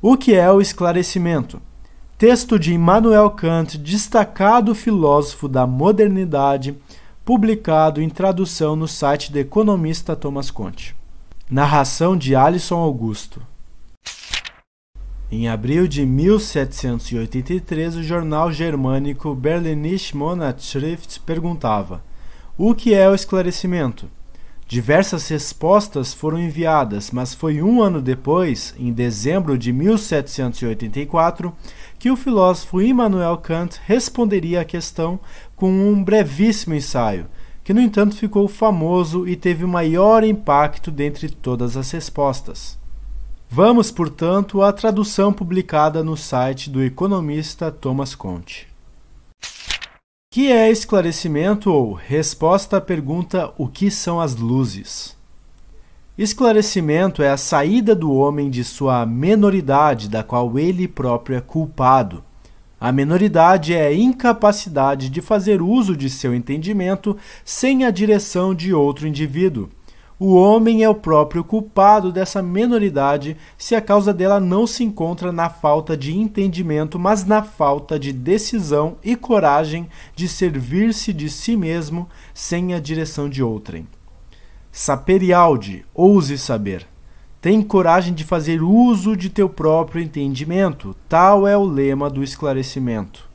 [0.00, 1.60] O que é o esclarecimento?
[2.16, 6.76] Texto de Immanuel Kant, destacado filósofo da modernidade,
[7.24, 10.94] publicado em tradução no site do economista Thomas Conte.
[11.50, 13.42] Narração de Alisson Augusto.
[15.32, 22.04] Em abril de 1783, o jornal germânico Berlinische Monatsschrift perguntava:
[22.56, 24.08] O que é o esclarecimento?
[24.68, 31.56] Diversas respostas foram enviadas, mas foi um ano depois, em dezembro de 1784,
[31.98, 35.18] que o filósofo Immanuel Kant responderia à questão
[35.56, 37.28] com um brevíssimo ensaio,
[37.64, 42.78] que no entanto ficou famoso e teve o maior impacto dentre todas as respostas.
[43.48, 48.68] Vamos, portanto, à tradução publicada no site do economista Thomas Conte.
[50.30, 55.16] Que é esclarecimento ou resposta à pergunta o que são as luzes?
[56.18, 62.22] Esclarecimento é a saída do homem de sua menoridade, da qual ele próprio é culpado.
[62.78, 68.74] A menoridade é a incapacidade de fazer uso de seu entendimento sem a direção de
[68.74, 69.70] outro indivíduo.
[70.20, 75.30] O homem é o próprio culpado dessa menoridade se a causa dela não se encontra
[75.30, 81.56] na falta de entendimento, mas na falta de decisão e coragem de servir-se de si
[81.56, 83.86] mesmo sem a direção de outrem.
[84.72, 86.84] Saperialde, ouse saber.
[87.40, 93.27] Tem coragem de fazer uso de teu próprio entendimento, tal é o lema do esclarecimento.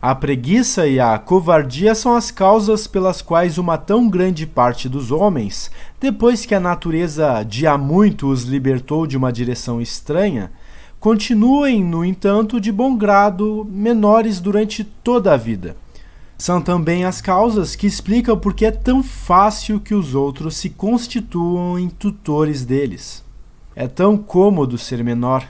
[0.00, 5.10] A preguiça e a covardia são as causas pelas quais uma tão grande parte dos
[5.10, 10.52] homens, depois que a natureza de há muito os libertou de uma direção estranha,
[11.00, 15.74] continuem, no entanto, de bom grado menores durante toda a vida.
[16.36, 20.68] São também as causas que explicam por que é tão fácil que os outros se
[20.68, 23.24] constituam em tutores deles.
[23.74, 25.48] É tão cômodo ser menor.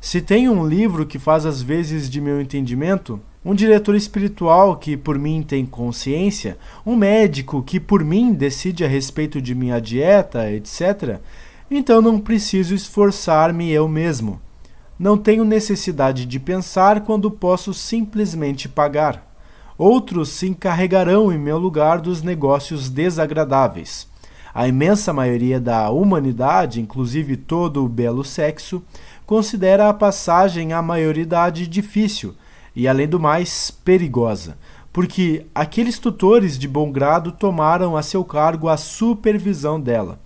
[0.00, 4.96] Se tem um livro que faz as vezes de meu entendimento, um diretor espiritual que
[4.96, 6.56] por mim tem consciência,
[6.86, 11.20] um médico que por mim decide a respeito de minha dieta, etc.,
[11.70, 14.40] então não preciso esforçar-me eu mesmo.
[14.98, 19.34] Não tenho necessidade de pensar quando posso simplesmente pagar.
[19.76, 24.08] Outros se encarregarão em meu lugar dos negócios desagradáveis.
[24.54, 28.82] A imensa maioria da humanidade, inclusive todo o belo sexo,
[29.26, 32.36] considera a passagem à maioridade difícil
[32.74, 34.56] e, além do mais, perigosa,
[34.92, 40.18] porque aqueles tutores de bom grado tomaram a seu cargo a supervisão dela.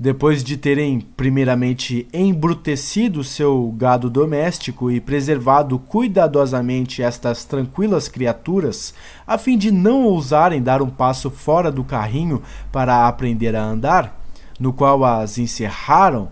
[0.00, 8.94] Depois de terem, primeiramente, embrutecido seu gado doméstico e preservado cuidadosamente estas tranquilas criaturas,
[9.26, 12.40] a fim de não ousarem dar um passo fora do carrinho
[12.70, 14.22] para aprender a andar,
[14.60, 16.28] no qual as encerraram,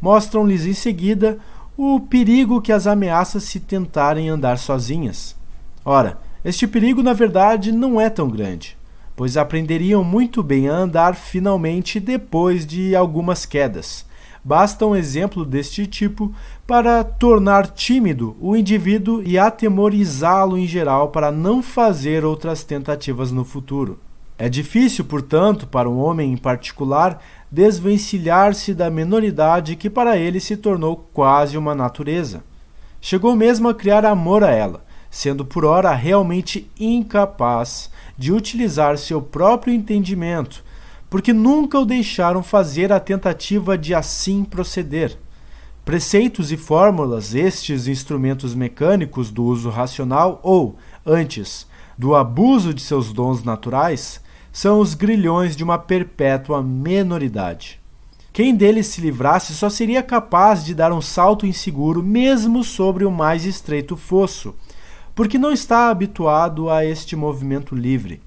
[0.00, 1.38] mostram-lhes em seguida
[1.82, 5.34] o perigo que as ameaça se tentarem andar sozinhas.
[5.82, 8.76] Ora, este perigo na verdade não é tão grande,
[9.16, 14.04] pois aprenderiam muito bem a andar finalmente depois de algumas quedas.
[14.44, 16.34] Basta um exemplo deste tipo
[16.66, 23.42] para tornar tímido o indivíduo e atemorizá-lo em geral para não fazer outras tentativas no
[23.42, 23.98] futuro.
[24.36, 30.56] É difícil, portanto, para um homem em particular desvencilhar-se da menoridade que para ele se
[30.56, 32.44] tornou quase uma natureza.
[33.00, 39.20] Chegou mesmo a criar amor a ela, sendo por ora realmente incapaz de utilizar seu
[39.20, 40.62] próprio entendimento,
[41.08, 45.18] porque nunca o deixaram fazer a tentativa de assim proceder.
[45.84, 51.66] Preceitos e fórmulas, estes instrumentos mecânicos do uso racional ou, antes,
[51.98, 54.20] do abuso de seus dons naturais,
[54.52, 57.80] são os grilhões de uma perpétua menoridade.
[58.32, 63.10] Quem deles se livrasse só seria capaz de dar um salto inseguro, mesmo sobre o
[63.10, 64.54] mais estreito fosso,
[65.14, 68.20] porque não está habituado a este movimento livre.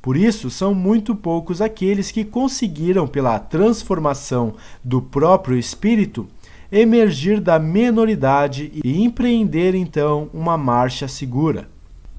[0.00, 6.26] Por isso, são muito poucos aqueles que conseguiram, pela transformação do próprio espírito,
[6.72, 11.68] emergir da menoridade e empreender então uma marcha segura.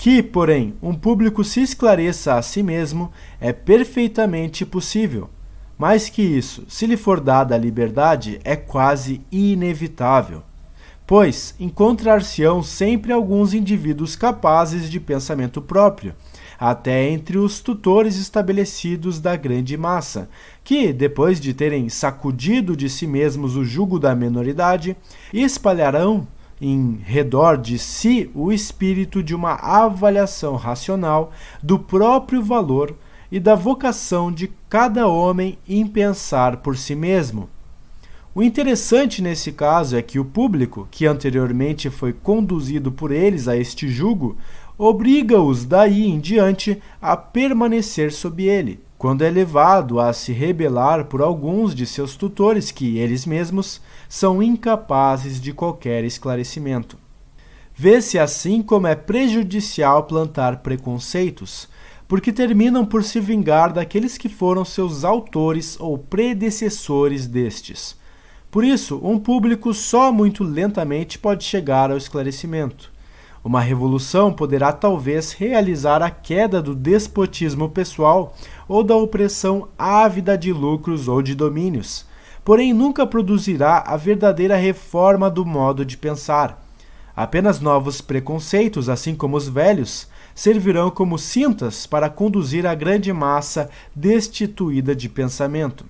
[0.02, 5.30] Que, porém, um público se esclareça a si mesmo é perfeitamente possível.
[5.78, 10.42] Mais que isso, se lhe for dada a liberdade, é quase inevitável.
[11.06, 16.16] Pois encontrar-se-ão sempre alguns indivíduos capazes de pensamento próprio,
[16.60, 20.32] até entre os tutores estabelecidos da grande massa,
[20.64, 24.98] que, depois de terem sacudido de si mesmos o jugo da menoridade,
[25.32, 26.28] espalharão
[26.62, 31.32] em redor de si o espírito de uma avaliação racional
[31.64, 32.96] do próprio valor
[33.32, 37.50] e da vocação de cada homem em pensar por si mesmo.
[38.34, 43.58] O interessante nesse caso é que o público, que anteriormente foi conduzido por eles a
[43.58, 44.38] este jugo,
[44.78, 51.22] obriga-os daí em diante a permanecer sob ele, quando é levado a se rebelar por
[51.22, 53.82] alguns de seus tutores que eles mesmos
[54.12, 56.98] são incapazes de qualquer esclarecimento.
[57.74, 61.70] Vê-se assim como é prejudicial plantar preconceitos,
[62.10, 67.96] porque terminam por se vingar daqueles que foram seus autores ou predecessores destes.
[68.52, 72.92] Por isso, um público só muito lentamente pode chegar ao esclarecimento.
[73.42, 78.36] Uma revolução poderá talvez realizar a queda do despotismo pessoal
[78.68, 82.11] ou da opressão ávida de lucros ou de domínios,
[82.44, 86.66] porém nunca produzirá a verdadeira reforma do modo de pensar.
[87.16, 93.70] Apenas novos preconceitos, assim como os velhos, servirão como cintas para conduzir a grande massa
[93.96, 95.86] destituída de pensamento.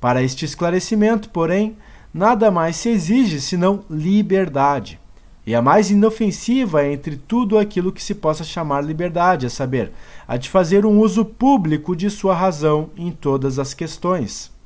[0.00, 1.76] Para este esclarecimento, porém,
[2.12, 5.00] nada mais se exige senão liberdade.
[5.46, 9.92] E a mais inofensiva entre tudo aquilo que se possa chamar liberdade, a saber,
[10.26, 14.57] a de fazer um uso público de sua razão em todas as questões.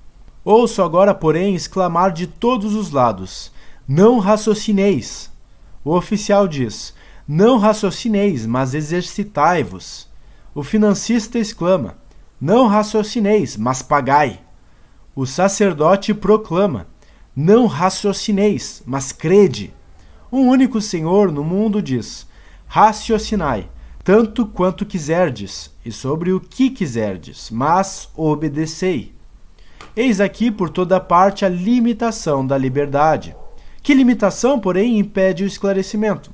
[0.44, 3.52] Ouço agora, porém, exclamar de todos os lados:
[3.86, 5.30] Não raciocineis!
[5.84, 6.94] O oficial diz:
[7.28, 10.08] Não raciocineis, mas exercitai-vos.
[10.52, 11.96] O financista exclama:
[12.40, 14.40] Não raciocineis, mas pagai.
[15.14, 16.88] O sacerdote proclama:
[17.36, 19.72] Não raciocineis, mas crede.
[20.30, 22.26] Um único Senhor no mundo diz:
[22.66, 23.70] Raciocinai,
[24.02, 29.21] tanto quanto quiserdes, e sobre o que quiserdes, mas obedecei.
[29.94, 33.36] Eis aqui por toda parte a limitação da liberdade.
[33.82, 36.30] Que limitação, porém, impede o esclarecimento?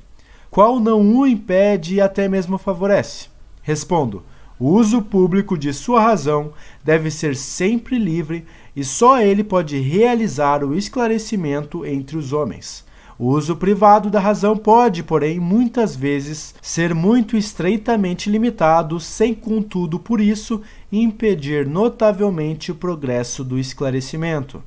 [0.49, 3.27] Qual não o impede e até mesmo favorece?
[3.61, 4.23] Respondo:
[4.61, 6.53] o uso público de sua razão
[6.85, 8.47] deve ser sempre livre
[8.77, 12.85] e só ele pode realizar o esclarecimento entre os homens.
[13.19, 19.99] O uso privado da razão pode, porém, muitas vezes ser muito estreitamente limitado, sem, contudo,
[19.99, 20.63] por isso,
[20.93, 24.63] impedir notavelmente o progresso do esclarecimento.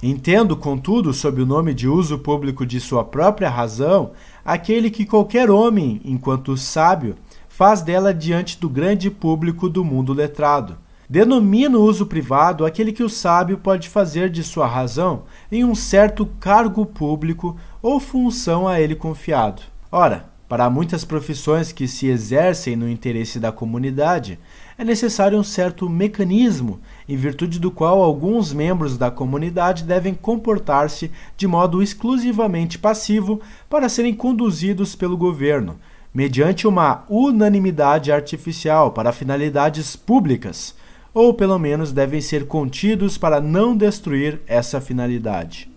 [0.00, 4.12] Entendo, contudo, sob o nome de uso público de sua própria razão,
[4.44, 7.16] aquele que qualquer homem, enquanto sábio,
[7.48, 10.76] faz dela diante do grande público do mundo letrado
[11.12, 15.74] Denomina o uso privado aquele que o sábio pode fazer de sua razão em um
[15.74, 19.62] certo cargo público ou função a ele confiado.
[19.90, 24.38] Ora, para muitas profissões que se exercem no interesse da comunidade,
[24.76, 31.10] é necessário um certo mecanismo, em virtude do qual alguns membros da comunidade devem comportar-se
[31.36, 35.78] de modo exclusivamente passivo para serem conduzidos pelo governo,
[36.14, 40.74] mediante uma unanimidade artificial para finalidades públicas
[41.14, 45.71] ou pelo menos devem ser contidos para não destruir essa finalidade.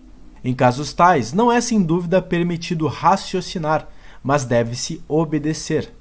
[0.46, 3.88] Em casos tais, não é sem dúvida permitido raciocinar,
[4.22, 5.92] mas deve-se obedecer.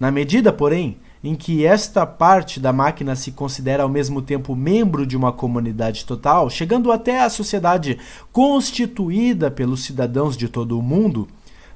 [0.00, 5.06] Na medida, porém, em que esta parte da máquina se considera ao mesmo tempo membro
[5.06, 7.96] de uma comunidade total, chegando até a sociedade
[8.32, 11.28] constituída pelos cidadãos de todo o mundo,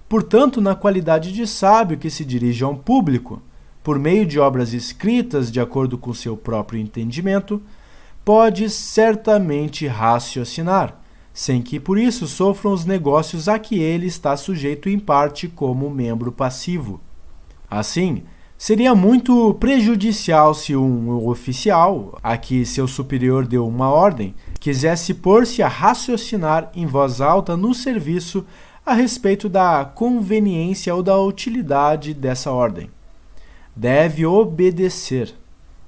[0.08, 3.40] portanto, na qualidade de sábio que se dirige a um público,
[3.80, 7.62] por meio de obras escritas de acordo com seu próprio entendimento,
[8.24, 10.98] pode certamente raciocinar,
[11.38, 15.88] sem que por isso sofram os negócios a que ele está sujeito em parte como
[15.88, 17.00] membro passivo.
[17.70, 18.24] Assim,
[18.56, 25.62] seria muito prejudicial se um oficial, a que seu superior deu uma ordem, quisesse pôr-se
[25.62, 28.44] a raciocinar em voz alta no serviço
[28.84, 32.90] a respeito da conveniência ou da utilidade dessa ordem
[33.78, 35.32] deve obedecer.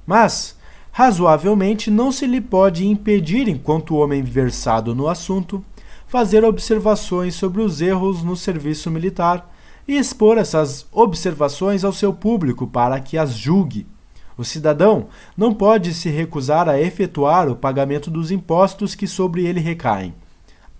[0.06, 0.56] Mas,
[0.92, 5.64] razoavelmente, não se lhe pode impedir, enquanto homem versado no assunto,
[6.06, 9.48] fazer observações sobre os erros no serviço militar
[9.86, 13.86] e expor essas observações ao seu público para que as julgue.
[14.36, 19.60] O cidadão não pode se recusar a efetuar o pagamento dos impostos que sobre ele
[19.60, 20.14] recaem.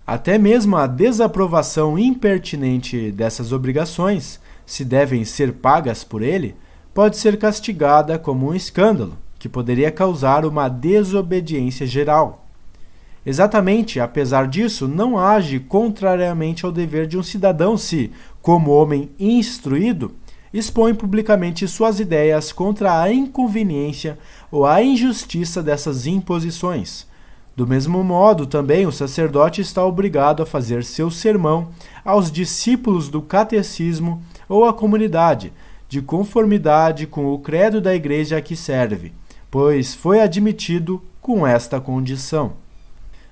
[0.05, 6.55] Até mesmo a desaprovação impertinente dessas obrigações, se devem ser pagas por ele,
[6.93, 12.45] pode ser castigada como um escândalo, que poderia causar uma desobediência geral.
[13.25, 20.13] Exatamente, apesar disso, não age contrariamente ao dever de um cidadão se, como homem instruído,
[20.53, 24.19] expõe publicamente suas ideias contra a inconveniência
[24.51, 27.07] ou a injustiça dessas imposições.
[27.55, 31.69] Do mesmo modo, também o sacerdote está obrigado a fazer seu sermão
[32.05, 35.51] aos discípulos do catecismo ou à comunidade,
[35.89, 39.11] de conformidade com o credo da igreja a que serve,
[39.51, 42.53] pois foi admitido com esta condição.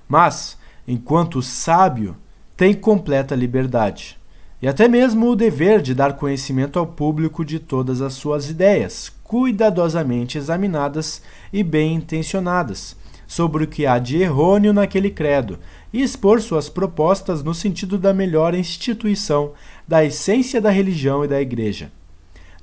[0.08, 2.16] Mas, enquanto sábio,
[2.56, 4.20] tem completa liberdade
[4.62, 9.10] e até mesmo o dever de dar conhecimento ao público de todas as suas ideias,
[9.24, 12.94] cuidadosamente examinadas e bem intencionadas,
[13.26, 15.58] sobre o que há de errôneo naquele credo,
[15.92, 19.52] e expor suas propostas no sentido da melhor instituição,
[19.88, 21.90] da essência da religião e da Igreja.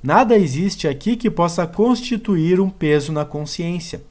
[0.02, 4.02] Nada existe aqui que possa constituir um peso na consciência,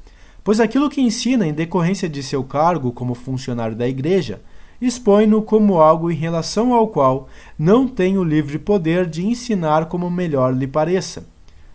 [0.44, 4.42] pois aquilo que ensina em decorrência de seu cargo como funcionário da Igreja
[4.82, 7.28] expõe-no como algo em relação ao qual
[7.58, 11.28] não tem o livre poder de ensinar como melhor lhe pareça,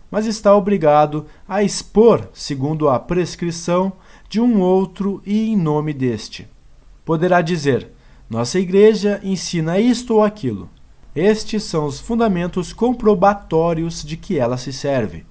[0.09, 3.91] mas está obrigado a expor segundo a prescrição
[4.29, 6.47] de um outro e em nome deste.
[7.03, 7.89] Poderá dizer:
[8.29, 10.69] Nossa Igreja ensina isto ou aquilo.
[11.15, 15.25] Estes são os fundamentos comprobatórios de que ela se serve.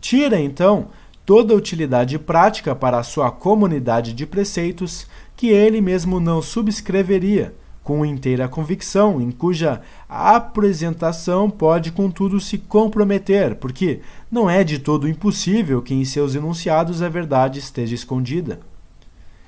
[0.00, 0.88] Tira, então,
[1.26, 5.06] toda utilidade prática para a sua comunidade de preceitos
[5.36, 13.56] que ele mesmo não subscreveria, com inteira convicção, em cuja apresentação pode, contudo, se comprometer,
[13.56, 18.60] porque não é de todo impossível que em seus enunciados a verdade esteja escondida.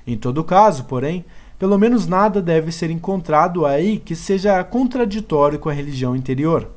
[0.05, 1.23] Em todo caso, porém,
[1.61, 6.67] pelo menos nada deve ser encontrado aí que seja contraditório com a religião interior.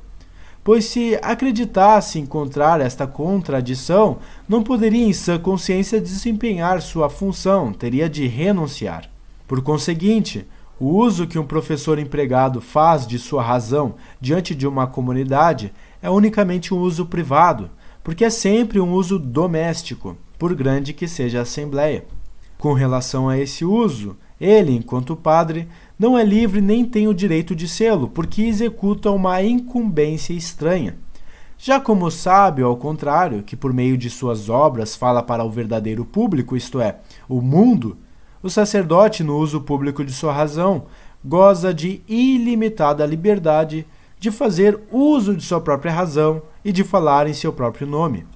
[0.63, 8.11] Pois se acreditasse encontrar esta contradição, não poderia em sã consciência desempenhar sua função, teria
[8.11, 9.11] de renunciar.
[9.49, 10.47] Por conseguinte,
[10.79, 15.73] o uso que um professor empregado faz de sua razão diante de uma comunidade
[16.03, 17.71] é unicamente um uso privado,
[18.03, 22.05] porque é sempre um uso doméstico, por grande que seja a assembleia.
[22.59, 27.55] Com relação a esse uso, ele, enquanto padre, não é livre nem tem o direito
[27.55, 30.97] de sê-lo, porque executa uma incumbência estranha.
[31.57, 36.05] Já como sábio, ao contrário, que por meio de suas obras fala para o verdadeiro
[36.05, 36.99] público, isto é,
[37.29, 37.97] o mundo,
[38.43, 40.87] o sacerdote, no uso público de sua razão,
[41.25, 43.87] goza de ilimitada liberdade
[44.19, 48.27] de fazer uso de sua própria razão e de falar em seu próprio nome.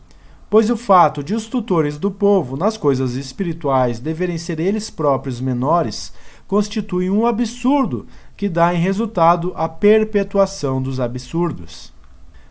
[0.51, 5.41] Pois o fato de os tutores do povo nas coisas espirituais deverem ser eles próprios
[5.43, 6.13] menores
[6.47, 11.93] constitui um absurdo que dá em resultado a perpetuação dos absurdos.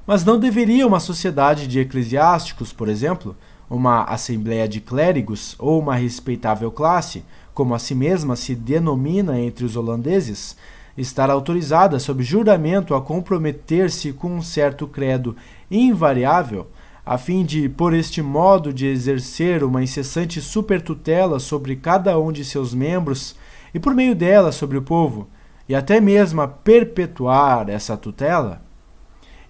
[0.05, 3.35] Mas não deveria uma sociedade de eclesiásticos, por exemplo,
[3.67, 9.65] uma assembleia de clérigos ou uma respeitável classe, como a si mesma se denomina entre
[9.65, 10.55] os holandeses,
[10.95, 15.35] estar autorizada sob juramento a comprometer-se com um certo credo
[15.69, 16.67] invariável,
[17.07, 22.43] a fim de, por este modo de exercer uma incessante supertutela sobre cada um de
[22.43, 23.33] seus membros
[23.73, 25.29] e por meio dela sobre o povo,
[25.69, 28.61] e até mesmo a perpetuar essa tutela?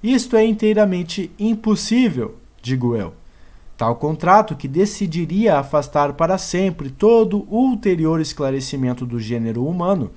[0.03, 3.15] Isto é inteiramente impossível, digo eu.
[3.75, 10.11] Tal contrato, que decidiria afastar para sempre todo ulterior esclarecimento do gênero humano,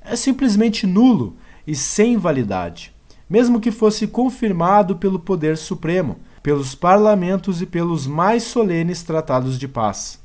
[0.00, 1.34] é simplesmente nulo
[1.66, 2.94] e sem validade,
[3.28, 9.66] mesmo que fosse confirmado pelo Poder Supremo, pelos parlamentos e pelos mais solenes tratados de
[9.66, 10.20] paz.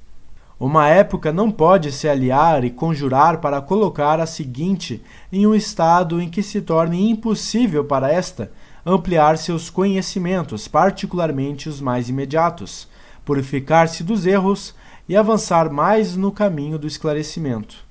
[0.60, 6.22] Uma época não pode se aliar e conjurar para colocar a seguinte em um estado
[6.22, 8.52] em que se torne impossível para esta
[8.86, 12.90] ampliar seus conhecimentos, particularmente os mais imediatos,
[13.24, 14.76] purificar-se dos erros
[15.08, 17.88] e avançar mais no caminho do esclarecimento.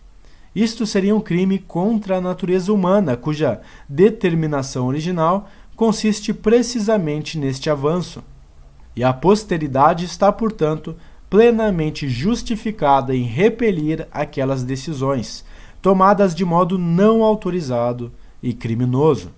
[0.55, 8.25] Isto seria um crime contra a natureza humana, cuja determinação original consiste precisamente neste avanço.
[8.97, 10.97] E a posteridade está, portanto,
[11.31, 15.45] plenamente justificada em repelir aquelas decisões,
[15.81, 18.11] tomadas de modo não autorizado
[18.43, 19.31] e criminoso.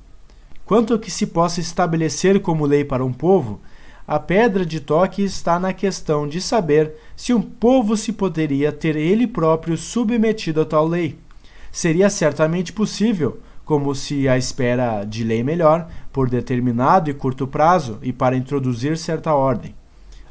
[0.64, 3.60] Quanto ao que se possa estabelecer como lei para um povo,
[4.08, 8.96] a pedra de toque está na questão de saber se um povo se poderia ter
[8.96, 11.18] ele próprio submetido a tal lei.
[11.70, 13.40] Seria certamente possível,
[13.70, 18.98] como se a espera de lei melhor, por determinado e curto prazo e para introduzir
[18.98, 19.76] certa ordem.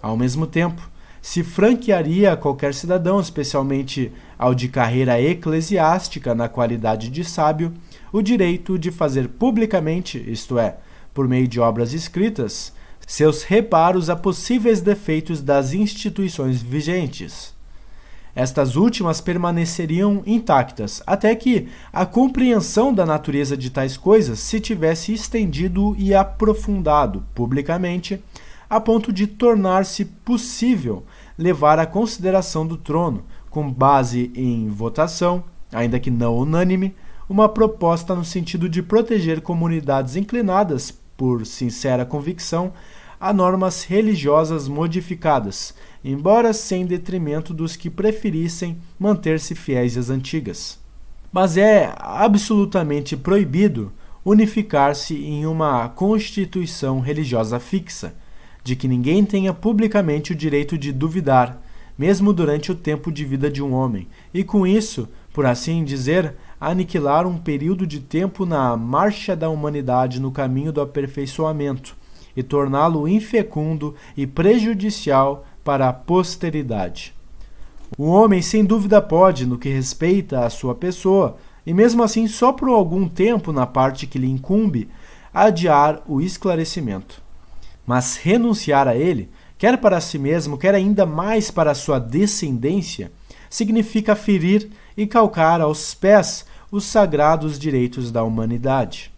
[0.01, 0.91] Ao mesmo tempo,
[1.21, 7.71] se franquearia a qualquer cidadão, especialmente ao de carreira eclesiástica na qualidade de sábio,
[8.11, 10.75] o direito de fazer publicamente, isto é,
[11.13, 12.73] por meio de obras escritas,
[13.07, 17.57] seus reparos a possíveis defeitos das instituições vigentes.
[18.39, 25.13] Estas últimas permaneceriam intactas até que a compreensão da natureza de tais coisas se tivesse
[25.13, 28.23] estendido e aprofundado publicamente,
[28.69, 31.03] a ponto de tornar-se possível
[31.37, 36.95] levar à consideração do trono, com base em votação, ainda que não unânime,
[37.27, 42.71] uma proposta no sentido de proteger comunidades inclinadas, por sincera convicção,
[43.19, 50.79] a normas religiosas modificadas, embora sem detrimento dos que preferissem manter-se fiéis às antigas.
[51.31, 53.91] Mas é absolutamente proibido
[54.23, 58.15] unificar-se em uma constituição religiosa fixa,
[58.63, 61.61] de que ninguém tenha publicamente o direito de duvidar,
[61.97, 66.35] mesmo durante o tempo de vida de um homem, e com isso, por assim dizer,
[66.59, 71.95] aniquilar um período de tempo na marcha da humanidade no caminho do aperfeiçoamento
[72.35, 77.13] e torná-lo infecundo e prejudicial para a posteridade.
[77.95, 82.51] O homem, sem dúvida, pode, no que respeita à sua pessoa, e mesmo assim só
[82.51, 84.89] por algum tempo na parte que lhe incumbe,
[85.31, 87.21] adiar o esclarecimento.
[87.85, 93.11] Mas renunciar a ele, quer para si mesmo, quer ainda mais para sua descendência,
[93.47, 99.11] significa ferir e calcar aos pés os sagrados direitos da humanidade.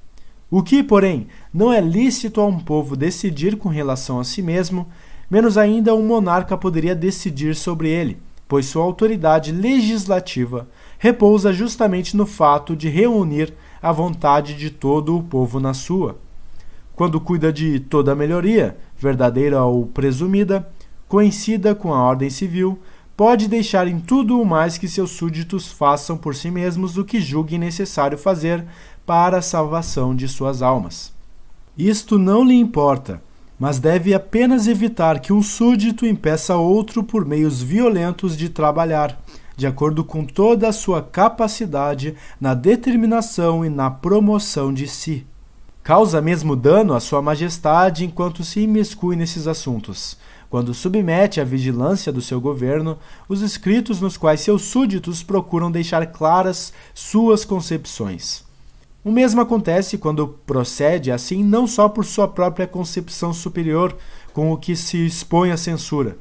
[0.49, 4.85] O que, porém, não é lícito a um povo decidir com relação a si mesmo,
[5.31, 8.17] menos ainda um monarca poderia decidir sobre ele,
[8.49, 10.67] pois sua autoridade legislativa
[10.99, 16.17] repousa justamente no fato de reunir a vontade de todo o povo na sua.
[16.93, 20.69] Quando cuida de toda melhoria, verdadeira ou presumida,
[21.07, 22.77] coincida com a ordem civil,
[23.15, 27.21] pode deixar em tudo o mais que seus súditos façam por si mesmos o que
[27.21, 28.65] julguem necessário fazer
[29.05, 31.13] para a salvação de suas almas.
[31.77, 33.23] Isto não lhe importa,
[33.61, 39.21] mas deve apenas evitar que um súdito impeça outro por meios violentos de trabalhar,
[39.55, 45.27] de acordo com toda a sua capacidade na determinação e na promoção de si.
[45.83, 50.17] Causa mesmo dano à Sua Majestade enquanto se imiscui nesses assuntos,
[50.49, 52.97] quando submete à vigilância do seu governo
[53.29, 58.43] os escritos nos quais seus súditos procuram deixar claras suas concepções.
[59.03, 63.95] O mesmo acontece quando procede assim não só por sua própria concepção superior,
[64.33, 66.17] com o que se expõe à censura,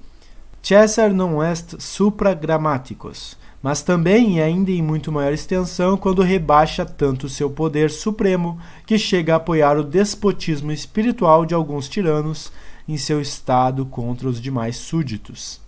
[0.62, 6.84] Cesar non est supra grammaticus, mas também e ainda em muito maior extensão quando rebaixa
[6.84, 12.52] tanto seu poder supremo que chega a apoiar o despotismo espiritual de alguns tiranos
[12.86, 15.60] em seu estado contra os demais súditos.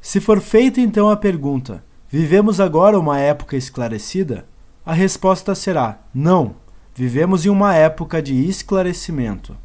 [0.00, 4.46] Se for feita então a pergunta: vivemos agora uma época esclarecida?
[4.86, 6.56] A resposta será: não.
[6.94, 9.56] Vivemos em uma época de esclarecimento.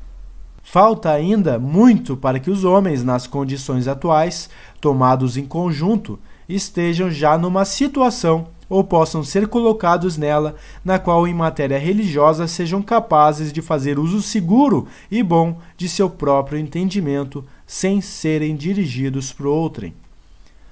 [0.64, 7.38] Falta ainda muito para que os homens, nas condições atuais, tomados em conjunto, estejam já
[7.38, 10.56] numa situação ou possam ser colocados nela,
[10.86, 16.10] na qual, em matéria religiosa, sejam capazes de fazer uso seguro e bom de seu
[16.10, 19.94] próprio entendimento, sem serem dirigidos por outrem.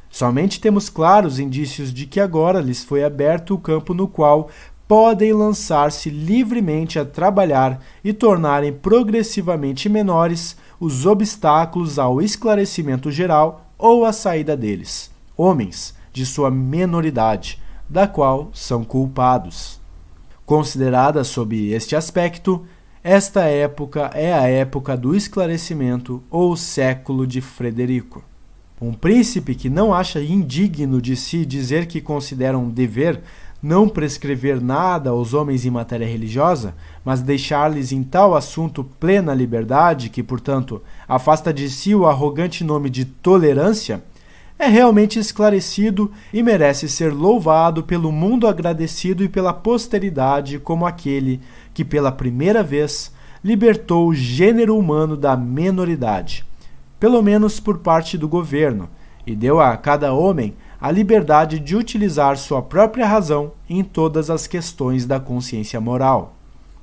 [0.09, 4.49] Somente temos claros indícios de que agora lhes foi aberto o campo no qual
[4.87, 14.05] podem lançar-se livremente a trabalhar e tornarem progressivamente menores os obstáculos ao esclarecimento geral ou
[14.05, 19.79] à saída deles, homens de sua menoridade, da qual são culpados.
[20.45, 22.65] Considerada sob este aspecto,
[23.03, 28.23] esta época é a época do esclarecimento ou século de Frederico.
[28.79, 33.21] Um príncipe que não acha indigno de si dizer que considera um dever
[33.61, 40.09] não prescrever nada aos homens em matéria religiosa, mas deixar-lhes em tal assunto plena liberdade,
[40.09, 44.03] que, portanto, afasta de si o arrogante nome de tolerância,
[44.59, 51.39] é realmente esclarecido e merece ser louvado pelo mundo agradecido e pela posteridade como aquele
[51.73, 53.11] que, pela primeira vez,
[53.43, 56.43] libertou o gênero humano da menoridade,
[56.99, 58.89] pelo menos por parte do governo,
[59.25, 64.47] e deu a cada homem a liberdade de utilizar sua própria razão em todas as
[64.47, 66.35] questões da consciência moral.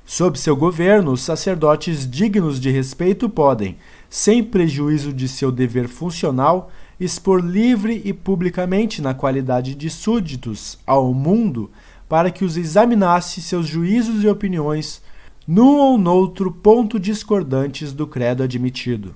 [0.05, 6.69] Sob seu governo, os sacerdotes dignos de respeito podem, sem prejuízo de seu dever funcional,
[6.99, 11.71] expor livre e publicamente na qualidade de súditos ao mundo
[12.07, 15.01] para que os examinasse seus juízos e opiniões
[15.47, 19.15] num ou noutro ponto discordantes do credo admitido.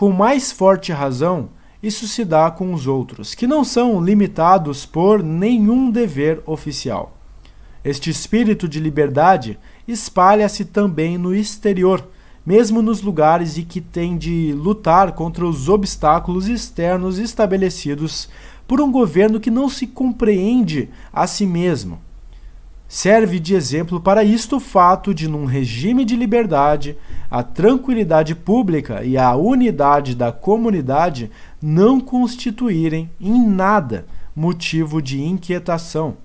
[0.00, 1.50] Com mais forte razão,
[1.82, 7.18] isso se dá com os outros, que não são limitados por nenhum dever oficial.
[7.84, 12.08] Este espírito de liberdade espalha-se também no exterior,
[12.46, 18.30] mesmo nos lugares em que tem de lutar contra os obstáculos externos estabelecidos
[18.66, 22.00] por um governo que não se compreende a si mesmo
[22.92, 26.98] Serve de exemplo para isto o fato de, num regime de liberdade,
[27.30, 31.30] a tranquilidade pública e a unidade da comunidade
[31.62, 36.16] não constituírem em nada motivo de inquietação.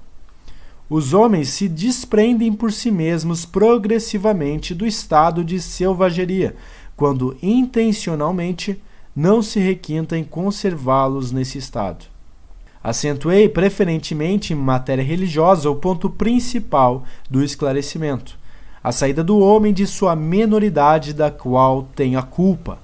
[0.90, 6.56] Os homens se desprendem por si mesmos progressivamente do estado de selvageria,
[6.96, 8.82] quando intencionalmente
[9.16, 12.15] não se requinta em conservá-los nesse estado.
[12.86, 18.38] Acentuei preferentemente em matéria religiosa o ponto principal do esclarecimento,
[18.84, 22.78] a saída do homem de sua menoridade da qual tem a culpa.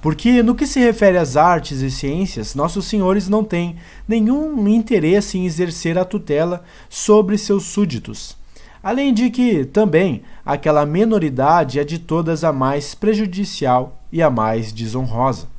[0.00, 3.76] Porque, no que se refere às artes e ciências, nossos senhores não têm
[4.08, 8.38] nenhum interesse em exercer a tutela sobre seus súditos.
[8.82, 14.72] Além de que, também, aquela menoridade é de todas a mais prejudicial e a mais
[14.72, 15.55] desonrosa.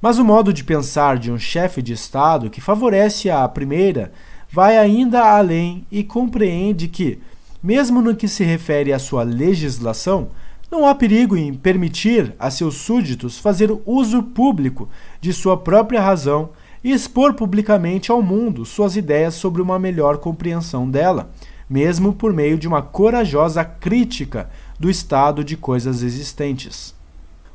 [0.00, 4.12] Mas o modo de pensar de um chefe de Estado que favorece a primeira
[4.50, 7.18] vai ainda além e compreende que,
[7.62, 10.28] mesmo no que se refere à sua legislação,
[10.70, 14.88] não há perigo em permitir a seus súditos fazer uso público
[15.20, 16.50] de sua própria razão
[16.84, 21.30] e expor publicamente ao mundo suas ideias sobre uma melhor compreensão dela,
[21.68, 26.97] mesmo por meio de uma corajosa crítica do estado de coisas existentes.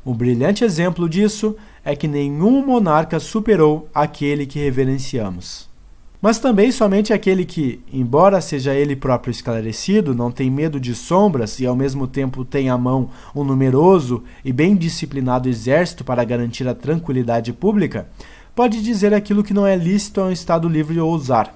[0.06, 5.72] Um brilhante exemplo disso é que nenhum monarca superou aquele que reverenciamos.
[6.20, 11.60] Mas também somente aquele que, embora seja ele próprio esclarecido, não tem medo de sombras
[11.60, 16.66] e ao mesmo tempo tem à mão um numeroso e bem disciplinado exército para garantir
[16.66, 18.08] a tranquilidade pública,
[18.54, 21.54] pode dizer aquilo que não é lícito a um Estado livre ousar.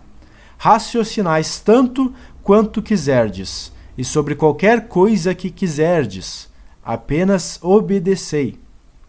[0.58, 6.47] Raciocinais tanto quanto quiserdes, e sobre qualquer coisa que quiserdes,
[6.88, 8.58] apenas obedecei.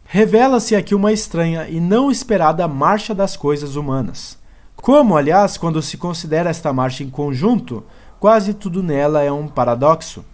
[0.04, 4.38] Revela-se aqui uma estranha e não esperada marcha das coisas humanas.
[4.76, 7.86] Como, aliás, quando se considera esta marcha em conjunto,
[8.20, 10.26] quase tudo nela é um paradoxo.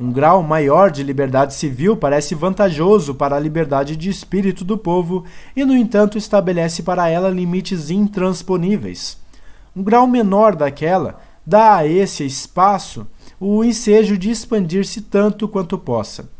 [0.00, 5.22] Um grau maior de liberdade civil parece vantajoso para a liberdade de espírito do povo
[5.54, 9.18] e, no entanto, estabelece para ela limites intransponíveis.
[9.76, 13.06] Um grau menor daquela dá a esse espaço
[13.38, 16.30] o ensejo de expandir-se tanto quanto possa.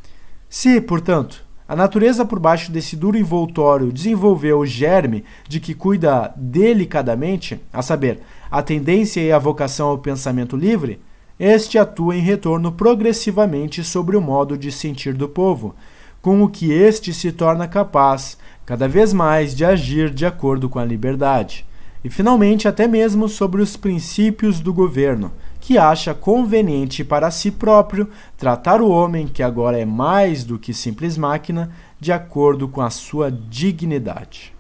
[0.49, 6.33] Se, portanto, a natureza por baixo desse duro envoltório desenvolveu o germe de que cuida
[6.37, 11.01] delicadamente, a saber, a tendência e a vocação ao pensamento livre,
[11.39, 15.75] este atua em retorno progressivamente sobre o modo de sentir do povo,
[16.23, 20.79] com o que este se torna capaz, cada vez mais, de agir de acordo com
[20.79, 21.67] a liberdade,
[22.05, 25.33] e finalmente até mesmo sobre os princípios do governo,
[25.67, 30.73] que acha conveniente para si próprio tratar o homem, que agora é mais do que
[30.73, 34.55] simples máquina, de acordo com a sua dignidade.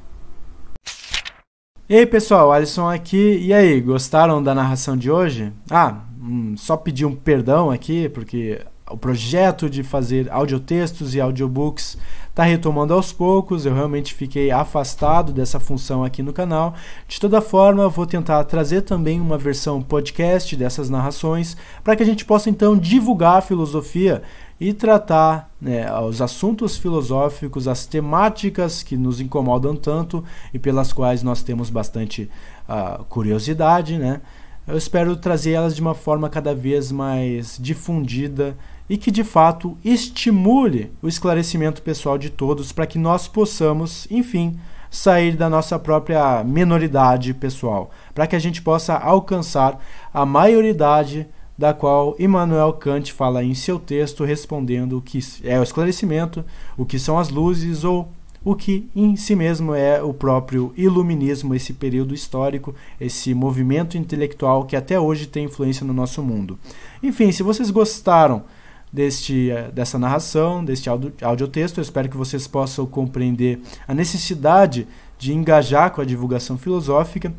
[1.88, 3.38] E aí pessoal, Alisson aqui.
[3.40, 5.52] E aí, gostaram da narração de hoje?
[5.70, 11.98] Ah, hum, só pedir um perdão aqui, porque o projeto de fazer audiotextos e audiobooks
[12.28, 13.66] está retomando aos poucos.
[13.66, 16.74] Eu realmente fiquei afastado dessa função aqui no canal.
[17.08, 22.06] De toda forma, vou tentar trazer também uma versão podcast dessas narrações para que a
[22.06, 24.22] gente possa então divulgar a filosofia
[24.60, 31.22] e tratar né, os assuntos filosóficos, as temáticas que nos incomodam tanto e pelas quais
[31.22, 32.30] nós temos bastante
[32.68, 34.20] uh, curiosidade, né?
[34.66, 38.56] Eu espero trazer elas de uma forma cada vez mais difundida
[38.88, 44.58] e que de fato estimule o esclarecimento pessoal de todos para que nós possamos, enfim,
[44.90, 49.80] sair da nossa própria menoridade pessoal, para que a gente possa alcançar
[50.12, 51.26] a maioridade
[51.58, 56.44] da qual Immanuel Kant fala em seu texto respondendo o que é o esclarecimento,
[56.76, 58.08] o que são as luzes ou
[58.44, 64.64] o que em si mesmo é o próprio iluminismo, esse período histórico, esse movimento intelectual
[64.64, 66.56] que até hoje tem influência no nosso mundo.
[67.02, 68.44] Enfim, se vocês gostaram
[68.92, 71.80] deste, eh, dessa narração, deste audio, audiotexto.
[71.80, 74.86] Eu espero que vocês possam compreender a necessidade
[75.18, 77.34] de engajar com a divulgação filosófica.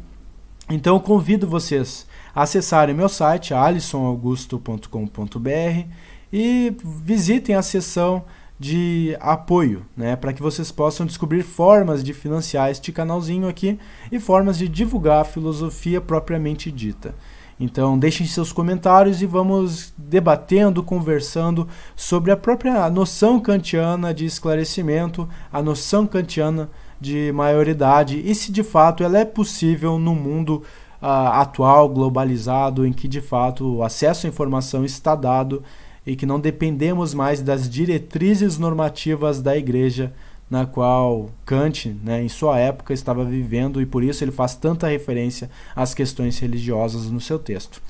[0.70, 2.06] Então, convido vocês
[2.36, 5.88] a acessarem meu site, alisonaugusto.com.br,
[6.32, 8.26] e visitem a seção
[8.60, 13.80] de apoio, né, para que vocês possam descobrir formas de financiar este canalzinho aqui
[14.12, 17.14] e formas de divulgar a filosofia propriamente dita.
[17.60, 25.28] Então, deixem seus comentários e vamos debatendo, conversando sobre a própria noção kantiana de esclarecimento,
[25.52, 26.70] a noção kantiana
[27.02, 30.64] de maioridade e se de fato ela é possível no mundo
[31.02, 35.64] uh, atual, globalizado, em que de fato o acesso à informação está dado
[36.06, 40.14] e que não dependemos mais das diretrizes normativas da igreja
[40.50, 44.88] na qual Kant, né, em sua época, estava vivendo e por isso ele faz tanta
[44.88, 47.82] referência às questões religiosas no seu texto.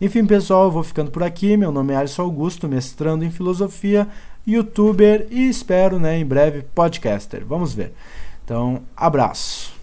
[0.00, 1.56] Enfim, pessoal, eu vou ficando por aqui.
[1.56, 4.06] Meu nome é Alisson Augusto, mestrando em filosofia,
[4.46, 7.44] youtuber e espero, né, em breve podcaster.
[7.44, 7.92] Vamos ver.
[8.44, 9.73] Então, abraço.